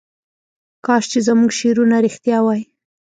[0.85, 2.61] کاش چې زموږ شعرونه رښتیا وای.